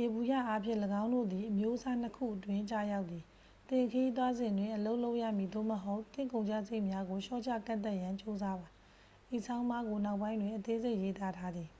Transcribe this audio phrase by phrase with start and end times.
[0.00, 3.22] ယေဘုယျအားဖြင့် ၎င်းတို့သည် အမျိုးအစားနှစ်ခုအတွင်း ကျရောက်သည်
[3.68, 8.68] သင်ခရီးသွားစဉ်တွင် အလုပ်လုပ်ရမည် သို့မဟုတ် သင့်ကုန်ကျစရိတ်များကို လျှော့ချကန့်သတ်ရန် ကြိုးစားပါ
[9.36, 11.70] ဤဆောင်းပါးကို နောက်ပိုင်းတွင် အသေးစိတ် ရေးသားထားသည်